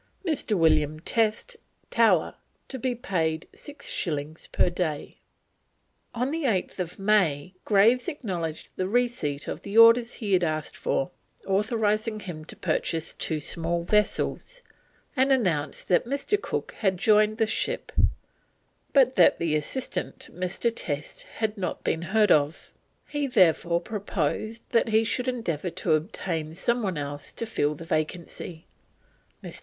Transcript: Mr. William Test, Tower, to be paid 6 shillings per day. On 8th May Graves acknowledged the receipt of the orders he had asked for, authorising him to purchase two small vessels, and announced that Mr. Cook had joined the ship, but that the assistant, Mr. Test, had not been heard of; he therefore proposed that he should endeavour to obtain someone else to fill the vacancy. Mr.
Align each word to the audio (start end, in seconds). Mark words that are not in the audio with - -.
Mr. 0.25 0.57
William 0.57 0.99
Test, 0.99 1.55
Tower, 1.91 2.33
to 2.69 2.79
be 2.79 2.95
paid 2.95 3.47
6 3.53 3.87
shillings 3.87 4.47
per 4.47 4.67
day. 4.67 5.17
On 6.15 6.31
8th 6.31 6.97
May 6.97 7.53
Graves 7.65 8.07
acknowledged 8.07 8.71
the 8.77 8.87
receipt 8.87 9.47
of 9.47 9.61
the 9.61 9.77
orders 9.77 10.15
he 10.15 10.33
had 10.33 10.43
asked 10.43 10.75
for, 10.75 11.11
authorising 11.45 12.19
him 12.21 12.45
to 12.45 12.55
purchase 12.55 13.13
two 13.13 13.39
small 13.39 13.83
vessels, 13.83 14.63
and 15.15 15.31
announced 15.31 15.87
that 15.89 16.05
Mr. 16.07 16.41
Cook 16.41 16.71
had 16.79 16.97
joined 16.97 17.37
the 17.37 17.45
ship, 17.45 17.91
but 18.93 19.15
that 19.17 19.37
the 19.37 19.55
assistant, 19.55 20.29
Mr. 20.33 20.71
Test, 20.75 21.25
had 21.37 21.59
not 21.59 21.83
been 21.83 22.01
heard 22.01 22.31
of; 22.31 22.71
he 23.07 23.27
therefore 23.27 23.79
proposed 23.79 24.63
that 24.71 24.89
he 24.89 25.03
should 25.03 25.27
endeavour 25.27 25.69
to 25.69 25.93
obtain 25.93 26.55
someone 26.55 26.97
else 26.97 27.31
to 27.33 27.45
fill 27.45 27.75
the 27.75 27.85
vacancy. 27.85 28.65
Mr. 29.43 29.59